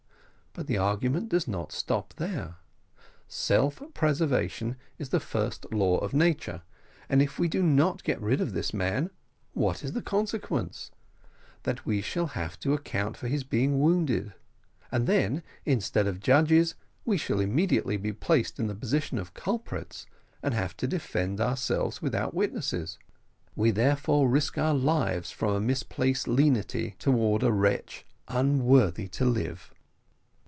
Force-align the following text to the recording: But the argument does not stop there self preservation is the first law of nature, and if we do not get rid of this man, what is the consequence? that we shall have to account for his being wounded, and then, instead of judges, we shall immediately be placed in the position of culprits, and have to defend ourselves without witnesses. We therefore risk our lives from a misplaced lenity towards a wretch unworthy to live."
But 0.53 0.67
the 0.67 0.77
argument 0.77 1.29
does 1.29 1.47
not 1.47 1.71
stop 1.71 2.15
there 2.15 2.55
self 3.29 3.81
preservation 3.93 4.75
is 4.99 5.07
the 5.07 5.21
first 5.21 5.71
law 5.71 5.99
of 5.99 6.13
nature, 6.13 6.63
and 7.07 7.21
if 7.21 7.39
we 7.39 7.47
do 7.47 7.63
not 7.63 8.03
get 8.03 8.19
rid 8.19 8.41
of 8.41 8.51
this 8.51 8.73
man, 8.73 9.11
what 9.53 9.81
is 9.81 9.93
the 9.93 10.01
consequence? 10.01 10.91
that 11.63 11.85
we 11.85 12.01
shall 12.01 12.25
have 12.35 12.59
to 12.59 12.73
account 12.73 13.15
for 13.15 13.29
his 13.29 13.45
being 13.45 13.79
wounded, 13.79 14.33
and 14.91 15.07
then, 15.07 15.41
instead 15.63 16.05
of 16.05 16.19
judges, 16.19 16.75
we 17.05 17.15
shall 17.15 17.39
immediately 17.39 17.95
be 17.95 18.11
placed 18.11 18.59
in 18.59 18.67
the 18.67 18.75
position 18.75 19.17
of 19.17 19.33
culprits, 19.33 20.05
and 20.43 20.53
have 20.53 20.75
to 20.75 20.85
defend 20.85 21.39
ourselves 21.39 22.01
without 22.01 22.33
witnesses. 22.33 22.99
We 23.55 23.71
therefore 23.71 24.27
risk 24.27 24.57
our 24.57 24.73
lives 24.75 25.31
from 25.31 25.53
a 25.55 25.61
misplaced 25.61 26.27
lenity 26.27 26.97
towards 26.99 27.45
a 27.45 27.53
wretch 27.53 28.05
unworthy 28.27 29.07
to 29.07 29.23
live." 29.23 29.71